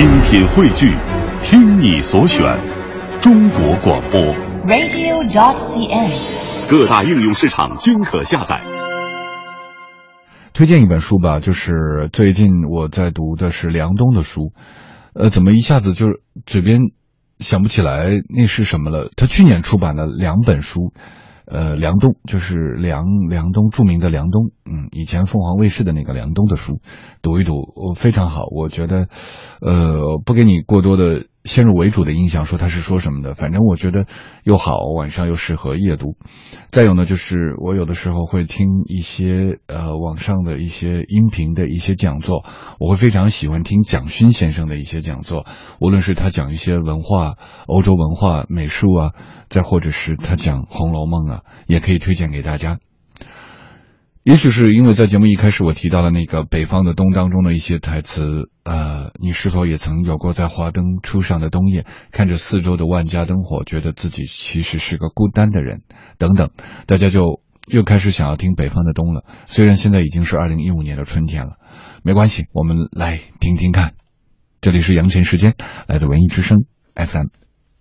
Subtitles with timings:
[0.00, 0.96] 精品汇聚，
[1.42, 2.42] 听你所选，
[3.20, 4.18] 中国广播。
[4.66, 6.70] radio.dot.cn，。
[6.70, 8.62] 各大应用市场均可下载。
[10.54, 14.54] 推荐一本书吧，就是最近我在读的是梁冬的书，
[15.12, 16.80] 呃，怎么一下子就是嘴边
[17.38, 19.10] 想不起来那是什么了？
[19.18, 20.94] 他去年出版了两本书，
[21.44, 24.50] 呃，梁冬就是梁梁冬著名的梁冬，嗯，
[24.90, 26.80] 以前凤凰卫视的那个梁冬的书，
[27.22, 29.08] 读一读，我非常好，我觉得，
[29.60, 34.06] 呃，不给你过多的先入为主的印象，说他是说什么的，反正我觉得
[34.44, 36.16] 又好，晚上又适合夜读。
[36.70, 42.44] 再有呢，就是我有的时候会听一些呃网上的一些音频的一些讲座，
[42.78, 45.46] 我会非常喜欢听蒋勋先生的一些讲座，
[45.80, 49.10] 无论是他讲一些文化、欧洲文化、美术啊，
[49.48, 52.78] 再或者是他讲《红楼梦》啊，也可以推荐给大家。
[54.22, 65.80] 也许是因为在节目一开始我提到了那个《北方的冬》当中的一些台词，呃，你是否也曾有过在华灯初上的冬夜，看着四周的万家灯火，觉得自己其实是个孤单的人，
[66.18, 66.50] 等等，
[66.86, 69.24] 大家就又开始想要听《北方的冬》了。
[69.46, 71.56] 虽然现在已经是二零一五年的春天了，
[72.02, 73.94] 没关系，我们来听听看。
[74.60, 75.54] 这里是阳晨时间，
[75.88, 77.28] 来自文艺之声 FM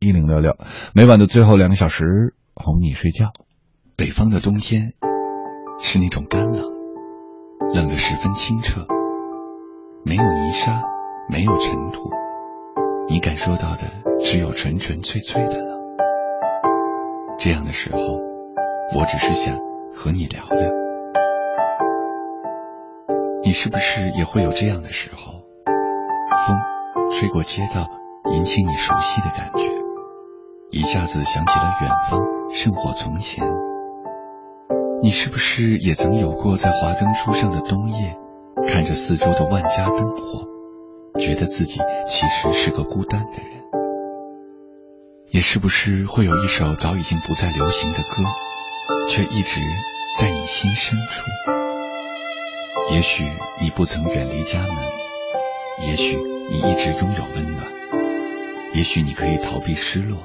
[0.00, 0.58] 一零六六，
[0.94, 2.04] 每晚的最后两个小时
[2.52, 3.32] 哄你睡觉。
[3.96, 4.92] 北方的冬天。
[5.78, 6.62] 是那种干冷，
[7.74, 8.86] 冷得十分清澈，
[10.04, 10.82] 没有泥沙，
[11.28, 12.10] 没有尘土，
[13.08, 15.76] 你感受到的只有纯纯粹粹的冷。
[17.38, 18.00] 这样的时候，
[18.98, 19.56] 我只是想
[19.92, 20.72] 和你聊聊。
[23.42, 25.42] 你是不是也会有这样的时候？
[26.46, 27.88] 风吹过街道，
[28.32, 29.70] 引起你熟悉的感觉，
[30.70, 33.46] 一下子想起了远方，胜过从前。
[35.02, 38.16] 你是不是也曾有过在华灯初上的冬夜，
[38.66, 40.48] 看着四周的万家灯火，
[41.20, 43.46] 觉得自己其实是个孤单的人？
[45.30, 48.22] 也是不是会有一首早已经不再流行的歌，
[49.08, 49.60] 却一直
[50.18, 51.26] 在你心深处？
[52.90, 53.24] 也许
[53.60, 54.76] 你不曾远离家门，
[55.86, 56.18] 也许
[56.48, 57.64] 你一直拥有温暖，
[58.72, 60.20] 也许你可以逃避失落，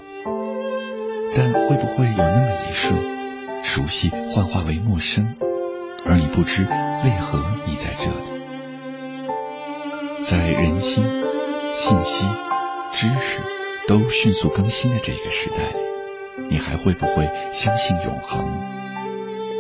[1.36, 3.21] 但会不会有那么一瞬？
[3.74, 5.38] 熟悉幻化为陌生，
[6.06, 8.44] 而你不知为何你在这里。
[10.22, 11.06] 在人心、
[11.72, 12.26] 信息、
[12.92, 13.42] 知识
[13.88, 18.46] 都迅速更新的这个时代里，你还会不会相信永恒？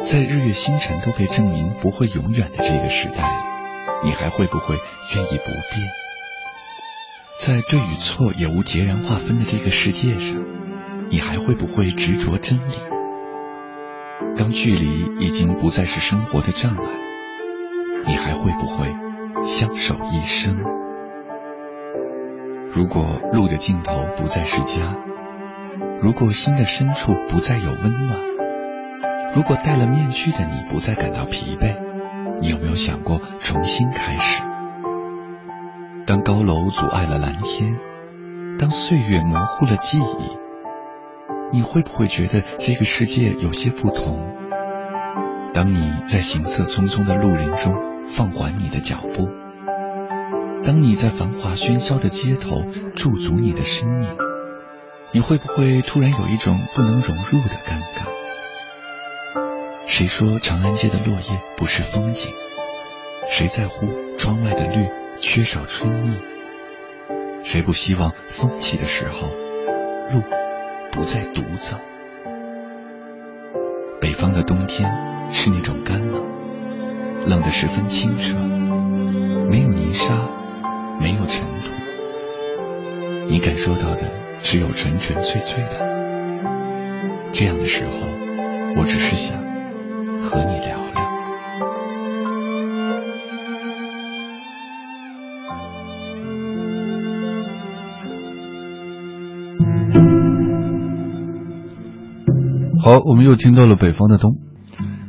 [0.03, 4.75] 在日月星辰都被证明不会永远的这个时代里，你还会不会
[5.15, 5.89] 愿意不变？
[7.39, 10.35] 在对与错也无截然划分的这个世界上，
[11.07, 12.90] 你还会不会执着真理？
[14.35, 16.83] 当距离已经不再是生活的障碍，
[18.05, 18.87] 你还会不会
[19.43, 20.57] 相守一生？
[22.73, 24.95] 如果路的尽头不再是家，
[26.01, 28.17] 如果心的深处不再有温暖，
[29.35, 31.75] 如果戴了面具的你不再感到疲惫，
[32.41, 34.43] 你有没有想过重新开始？
[36.05, 37.77] 当高楼阻碍了蓝天，
[38.57, 40.40] 当岁月模糊了记忆。
[41.53, 44.19] 你会不会觉得这个世界有些不同？
[45.53, 47.75] 当你在行色匆匆的路人中
[48.07, 49.27] 放缓你的脚步，
[50.63, 52.61] 当你在繁华喧嚣的街头
[52.95, 54.09] 驻足你的身影，
[55.11, 58.07] 你会不会突然有一种不能融入的尴尬？
[59.85, 62.31] 谁说长安街的落叶不是风景？
[63.29, 63.87] 谁在乎
[64.17, 64.87] 窗外的绿
[65.19, 66.17] 缺少春意？
[67.43, 69.27] 谁不希望风起的时候，
[70.13, 70.23] 路？
[70.91, 71.77] 不再独走。
[73.99, 74.91] 北方的冬天
[75.31, 76.23] 是那种干冷，
[77.27, 78.37] 冷得十分清澈，
[79.49, 80.13] 没有泥沙，
[80.99, 81.71] 没有尘土，
[83.27, 84.09] 你感受到的
[84.41, 85.89] 只有纯纯粹粹的。
[87.31, 87.91] 这样的时候，
[88.75, 89.37] 我只是想
[90.19, 91.00] 和你聊聊。
[102.83, 104.37] 好，我们又听到了北方的冬。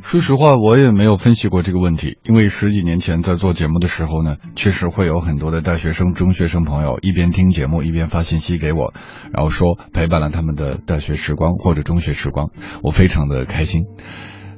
[0.03, 8.93] 说实话，我也没有分析过这个问题，因为十几年前在做节目的时候呢，确实会有很多的大学生、中学生朋友一边听节目一边发信息给我，
[9.33, 12.49] 然后说陪伴了他们的大学时光或者中学时光，
[12.83, 13.85] 我非常的开心。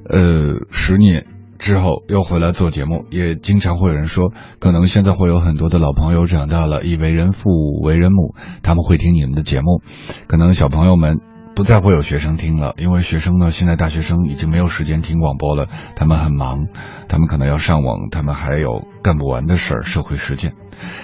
[0.09, 1.25] 呃，十年
[1.57, 7.49] 之后又回来做节目，也经常会有人说，可能现在会有很多的老朋友长大了，已为人父
[7.81, 9.81] 为人母，他们会听你们的节目，
[10.27, 11.21] 可能小朋友们。
[11.55, 16.67] 不再会有学生听了，因为学生呢，现在大学生已经没有时间听广播了，他们很忙，
[17.07, 20.53] 他们可能要上网，他们还有干不完的事儿，社会实践。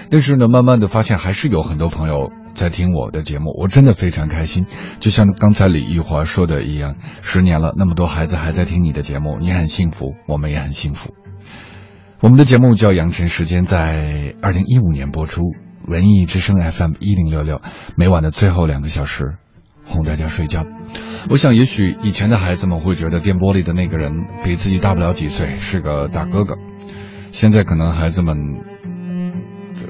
[0.10, 4.66] 但是呢，慢慢的发现还是有很多朋友在听我的节目，我真的非常开心。
[5.00, 11.14] 就像刚才李玉华说的一样，十年了，那么多孩子还在听你的节目，你很幸福，我们也很幸福。
[12.20, 15.44] 我们的节目叫《养成时间》，在二零一五年播出，
[15.88, 17.62] 文艺之声 FM 一零六六，
[17.96, 19.38] 每晚的最后两个小时。
[19.84, 20.66] 哄大家睡觉，
[21.30, 24.14] 我想也许以前的孩子们会觉得电波里的那个人
[24.44, 26.56] 比自己大不了几岁，是个大哥哥。
[27.32, 28.38] 现在可能孩子们，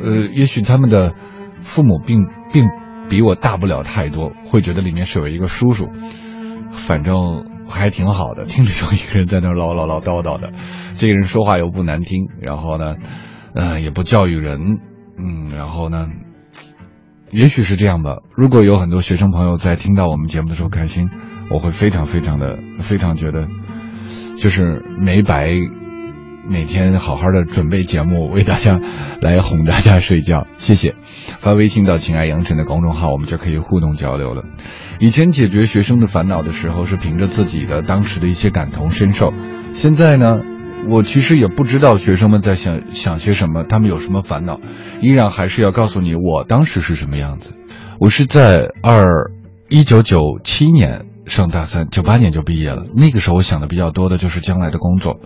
[0.02, 1.14] 呃，也许他们的
[1.60, 2.66] 父母并并
[3.10, 5.90] 比我大不了太多，会觉得里面是有一个叔叔，
[6.72, 8.46] 反正还挺好的。
[8.46, 10.52] 听着有一个人在那唠唠唠叨叨的，
[10.94, 12.96] 这个人说话又不难听，然后呢，
[13.54, 14.80] 呃，也不教育人，
[15.18, 16.08] 嗯，然后呢。
[17.32, 18.18] 也许是这样吧。
[18.36, 21.10] 如果有很多学生朋友在听到我们节目的时候开心，
[21.50, 23.48] 我会非常非常的非常觉得，
[24.38, 25.52] 就是没白
[26.48, 28.80] 每天好好的准备节目，为大家
[29.22, 30.46] 来哄大家睡觉。
[30.58, 30.96] 谢谢，
[31.40, 34.44] 发微信到“情爱杨晨”的公众号，我们就可以互动交流了。
[35.00, 39.34] 以前解决学生的烦恼的时候，是凭着自己的当时的一些感同身受。
[39.72, 40.36] 现在呢？
[40.88, 44.60] 我其实也不知道学生们在想想些什么，他们有什么烦恼，
[45.02, 47.54] 依然还是要告诉你我当时是什么样子。
[48.00, 49.32] 我是在二
[49.70, 52.86] 一九九七年上大三，九八年就毕业了。
[52.96, 55.20] 那个时候我想的比较多的就是将来的工作，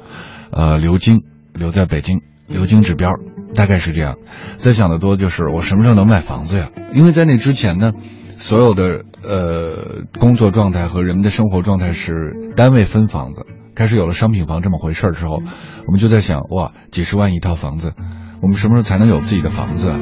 [0.51, 1.21] 呃，留京，
[1.53, 3.09] 留在北京，留京指标，
[3.55, 4.17] 大概是这样。
[4.57, 6.69] 再想的多就是我什么时候能买房子呀？
[6.93, 7.93] 因为在那之前呢，
[8.37, 13.45] 所有的呃工作状态和人们的生活状态是单位分房子。
[13.75, 15.42] 开始有了商品房这么回事儿之后，
[15.86, 17.94] 我们就在想，哇，几十万一套房子，
[18.42, 19.94] 我们什么时候才能有自己的房子？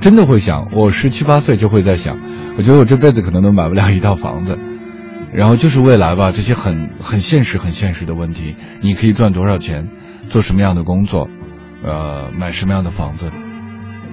[0.00, 2.18] 真的会想，我十七八岁就会在想，
[2.58, 4.58] 我觉得我这辈子可能都买不了一套房子。
[5.32, 9.88] 然后就是未来吧，这些很很现实、很现实的问题，你可以赚多少钱，
[10.28, 11.28] 做什么样的工作，
[11.84, 13.30] 呃，买什么样的房子。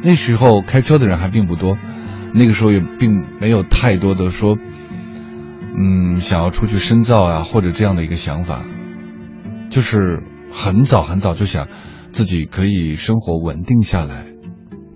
[0.04, 1.76] 那时候开车的人还并不多，
[2.36, 4.58] 那个时候也并没有太多的说。
[5.80, 8.66] 嗯，想要出去深造啊，或者这样的一个想法，
[9.70, 11.68] 就是很早很早就想
[12.12, 14.26] 自己可以生活稳定下来。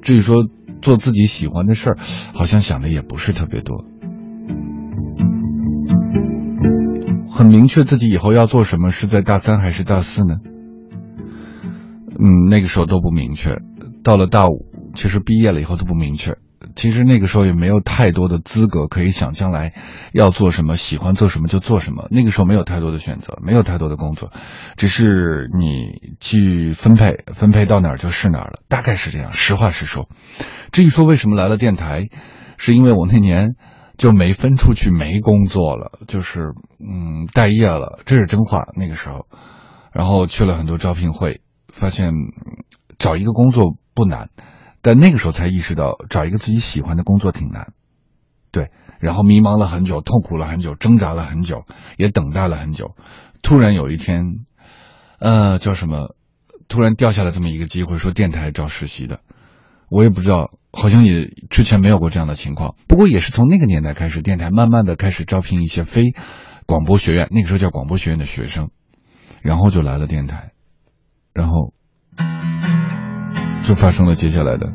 [0.02, 0.48] 至于说
[0.82, 1.98] 做自己喜欢的事儿，
[2.34, 3.86] 好像想的也不是特别多。
[7.30, 10.38] 很明确自己以后要做什么，是在大三还是大四呢？
[12.20, 13.58] 嗯，那个时候都不明确。
[14.04, 16.38] 到了大五，其实毕业了以后都不明确。
[16.76, 19.74] 其实那个时候也没有太多的资格可以想将来
[20.14, 22.08] 要做什么，喜欢做什么就做什么。
[22.12, 24.32] 那个时候没有太多的选择，没有太多的工作，
[24.78, 29.34] 只是你去分配，分配到哪儿就是哪儿了，大概是这样。
[29.34, 30.08] 实话实说，
[30.72, 32.08] 至于说为什么来了电台，
[32.58, 33.56] 是因为我那年
[33.98, 38.66] 就没分出去，没工作了，就是嗯待业了，这是真话。
[38.76, 39.26] 那个时候，
[39.94, 41.42] 然后去了很多招聘会，
[41.72, 42.12] 发现
[42.98, 44.30] 找一个工作不难。
[44.82, 47.74] 但那个时候才意识到，找一个自己喜欢的工作挺难，
[48.52, 48.72] 对。
[49.00, 51.66] 然后迷茫了很久，痛苦了很久，挣扎了很久，
[51.98, 52.96] 也等待了很久。
[53.42, 54.46] 突然有一天，
[55.18, 56.16] 呃，叫什么？
[56.68, 59.22] 突然掉下来这么一个机会，说电台招实习的，
[59.90, 62.76] 我也不知道，好像也之前没有过这样的情况。
[62.88, 66.14] 不过也是从那个年代开始，电台慢慢的开始招聘一些非
[66.68, 68.70] 广播学院，那个时候叫广播学院的学生，
[69.42, 70.52] 然后就来了电台，
[71.34, 71.74] 然后。
[73.64, 74.68] 就发生了接下来的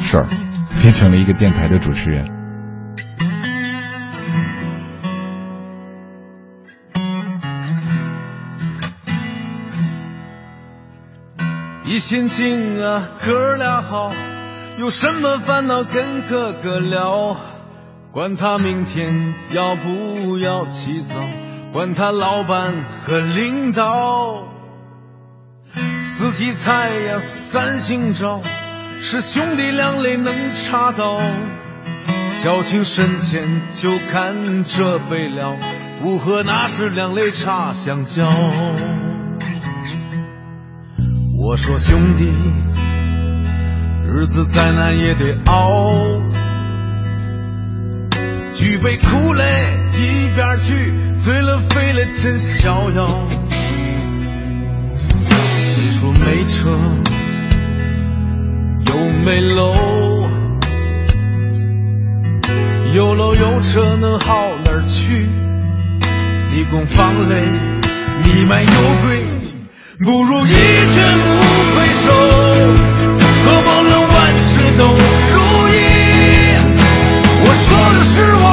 [0.00, 0.26] 事儿，
[0.82, 2.36] 变成了一个电台的主持人。
[11.84, 14.12] 一心静啊，哥俩好，
[14.78, 17.36] 有什么烦恼跟哥哥聊，
[18.12, 21.16] 管他明天要不要起早，
[21.72, 24.44] 管他老板和领导。
[26.00, 27.18] 四季菜呀，
[27.50, 28.42] 三星照，
[29.00, 31.18] 是兄弟两肋能插刀。
[32.42, 35.56] 交情深浅就看这杯了，
[36.02, 38.28] 不喝那是两肋插香蕉。
[41.40, 42.30] 我说兄弟，
[44.12, 45.90] 日子再难也得熬，
[48.52, 49.42] 举杯苦泪
[49.94, 53.26] 一边去，醉了飞了真逍遥。
[55.70, 56.76] 虽说没车，
[59.28, 59.74] 没楼，
[62.94, 65.28] 有楼有车能好哪儿去？
[66.50, 67.42] 你供房累，
[68.24, 68.70] 你买有
[69.04, 69.20] 贵，
[69.98, 70.56] 不如一拳
[71.20, 71.26] 不
[71.74, 72.08] 回首。
[73.44, 75.36] 何妨了万事都如
[75.68, 75.76] 意？
[77.44, 78.46] 我说的是我，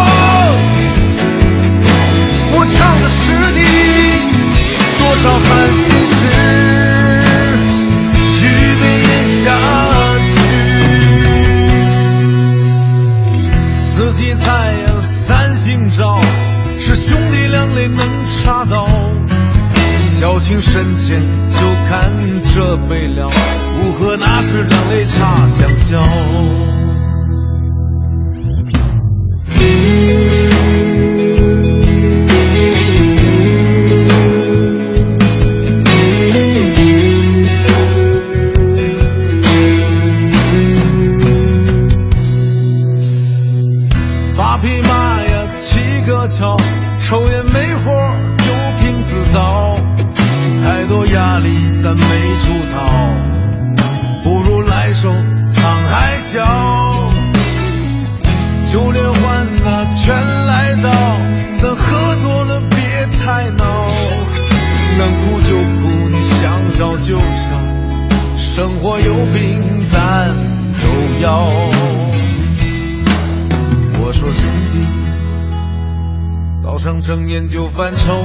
[76.85, 78.23] 上睁眼就犯愁，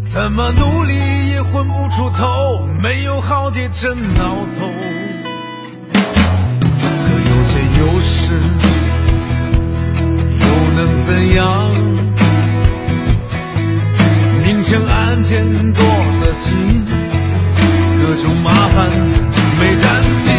[0.00, 2.26] 怎么努力也混不出头，
[2.82, 4.66] 没有好爹真挠头。
[5.92, 8.32] 可有钱有势，
[10.34, 11.70] 又能怎样？
[14.42, 15.84] 明枪暗箭躲
[16.20, 16.84] 得紧，
[18.02, 18.90] 各种麻烦
[19.60, 20.35] 没沾巾，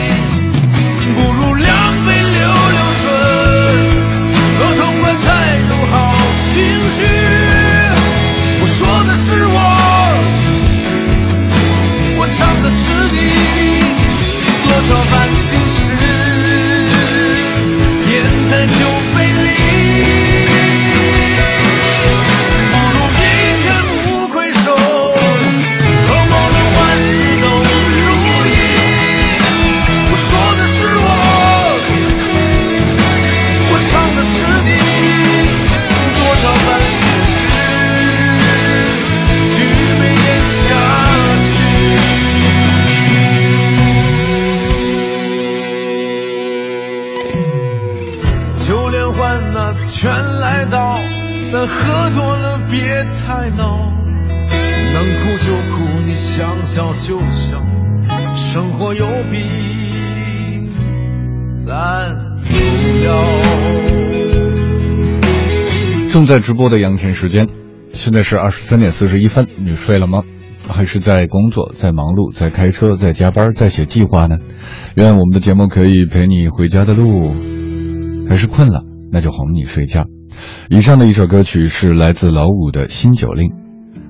[49.53, 50.97] 那全来到，
[51.51, 53.77] 咱喝多了别太闹，
[54.93, 57.61] 能哭就哭，你想笑就笑，
[58.33, 59.41] 生活有病
[61.55, 62.13] 咱
[62.49, 62.59] 有
[63.05, 63.11] 药。
[66.09, 67.47] 正在直播的杨田时间，
[67.93, 69.47] 现在是二十三点四十一分。
[69.65, 70.23] 你睡了吗？
[70.67, 74.37] 还是在工作、在忙碌、在开车、在加班、在写计划呢？
[74.95, 77.33] 愿我们的节目可以陪你回家的路。
[78.29, 80.05] 还是困了，那就哄你睡觉。
[80.69, 83.53] 以上的一首歌曲是来自老五的新酒令，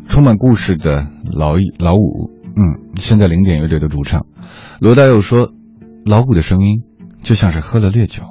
[0.07, 2.31] 充满故事的老一老五。
[2.55, 4.25] 嗯，现在零点乐队的主唱
[4.79, 5.51] 罗大佑说，
[6.05, 6.81] 老五的声音
[7.21, 8.23] 就像是喝了烈酒。